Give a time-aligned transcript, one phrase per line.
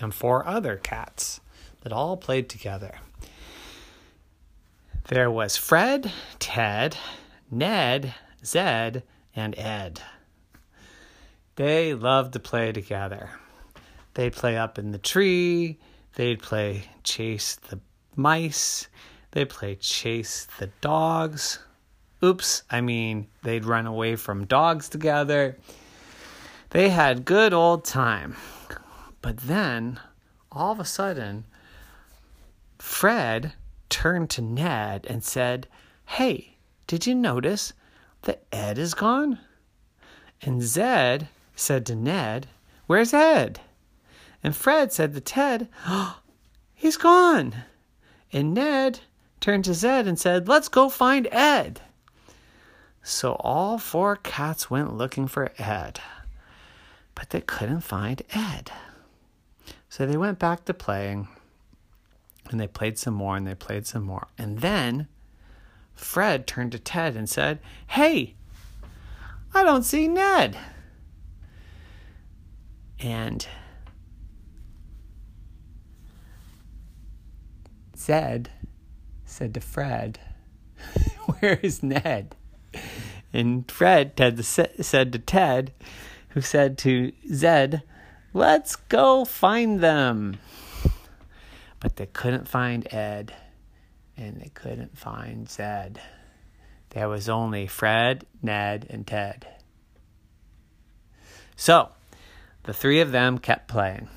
[0.00, 1.40] and four other cats
[1.82, 2.98] that all played together.
[5.08, 6.96] There was Fred, Ted,
[7.50, 8.14] Ned,
[8.44, 9.04] Zed,
[9.36, 10.00] and Ed.
[11.56, 13.30] They loved to play together.
[14.14, 15.78] They'd play up in the tree,
[16.16, 17.78] they'd play chase the
[18.16, 18.88] mice,
[19.30, 21.60] they'd play chase the dogs.
[22.22, 25.56] Oops, I mean, they'd run away from dogs together.
[26.70, 28.36] They had good old time.
[29.24, 30.00] But then,
[30.52, 31.46] all of a sudden,
[32.78, 33.54] Fred
[33.88, 35.66] turned to Ned and said,
[36.04, 37.72] Hey, did you notice
[38.24, 39.38] that Ed is gone?
[40.42, 42.48] And Zed said to Ned,
[42.86, 43.60] Where's Ed?
[44.42, 46.20] And Fred said to Ted, oh,
[46.74, 47.54] He's gone.
[48.30, 49.00] And Ned
[49.40, 51.80] turned to Zed and said, Let's go find Ed.
[53.02, 55.98] So all four cats went looking for Ed,
[57.14, 58.70] but they couldn't find Ed.
[59.94, 61.28] So they went back to playing
[62.50, 64.26] and they played some more and they played some more.
[64.36, 65.06] And then
[65.94, 68.34] Fred turned to Ted and said, Hey,
[69.54, 70.58] I don't see Ned.
[72.98, 73.46] And
[77.96, 78.50] Zed
[79.24, 80.18] said to Fred,
[81.38, 82.34] Where is Ned?
[83.32, 85.72] And Fred Ted said to Ted,
[86.30, 87.84] who said to Zed,
[88.36, 90.38] Let's go find them.
[91.78, 93.32] But they couldn't find Ed,
[94.16, 96.00] and they couldn't find Zed.
[96.90, 99.46] There was only Fred, Ned, and Ted.
[101.54, 101.90] So,
[102.64, 104.08] the three of them kept playing.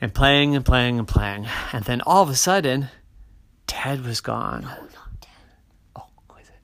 [0.00, 1.46] And playing and playing and playing.
[1.74, 2.88] And then all of a sudden,
[3.66, 4.62] Ted was gone.
[4.62, 5.30] No, not Ted.
[5.96, 6.54] Oh, who is it?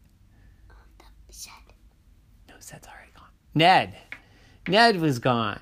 [0.70, 0.76] Um,
[1.30, 1.52] Zed.
[2.48, 3.28] No, Zed's already gone.
[3.54, 3.94] Ned.
[4.66, 5.60] Ned was gone.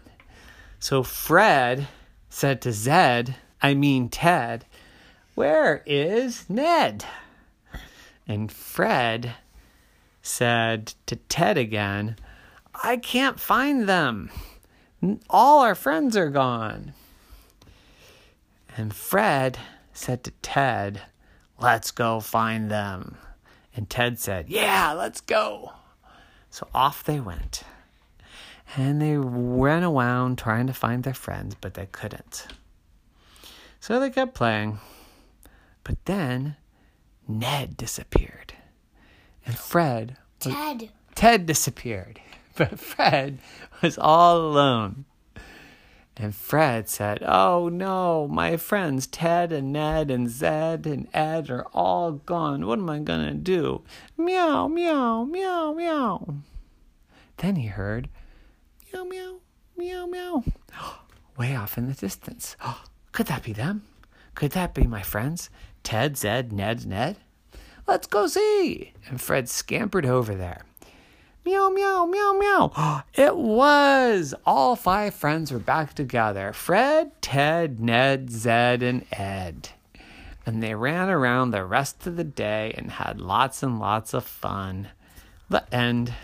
[0.84, 1.89] So Fred
[2.28, 4.67] said to Zed, I mean Ted,
[5.34, 7.06] Where is Ned?
[8.28, 9.33] And Fred
[10.21, 12.17] said to Ted again,
[12.83, 14.28] I can't find them.
[15.31, 16.93] All our friends are gone.
[18.77, 19.56] And Fred
[19.94, 21.00] said to Ted,
[21.59, 23.17] Let's go find them.
[23.75, 25.73] And Ted said, Yeah, let's go.
[26.50, 27.65] So off they went.
[28.77, 32.47] And they ran around trying to find their friends, but they couldn't.
[33.81, 34.79] So they kept playing.
[35.85, 36.57] But then
[37.29, 38.55] Ned disappeared.
[39.47, 40.17] And Fred.
[40.41, 40.91] Ted.
[41.15, 42.21] Ted disappeared.
[42.57, 43.41] But Fred
[43.83, 45.07] was all alone.
[46.17, 51.67] And Fred said, Oh no, my friends Ted and Ned and Zed and Ed are
[51.75, 52.67] all gone.
[52.67, 53.83] What am I going to do?
[54.17, 56.35] Meow, meow, meow, meow.
[57.39, 58.09] Then he heard
[58.94, 59.41] meow, meow,
[59.77, 60.44] meow, meow.
[61.37, 62.56] Way off in the distance.
[63.12, 63.82] Could that be them?
[64.37, 65.50] Could that be my friends?
[65.82, 67.16] Ted, Zed, Ned, Ned?
[67.87, 68.93] Let's go see.
[69.09, 70.62] And Fred scampered over there.
[71.44, 73.03] Meow, meow, meow, meow.
[73.15, 74.32] It was!
[74.47, 79.71] All five friends were back together Fred, Ted, Ned, Zed, and Ed.
[80.47, 84.25] And they ran around the rest of the day and had lots and lots of
[84.25, 84.88] fun.
[85.49, 86.15] The end.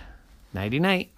[0.55, 1.11] Nighty night.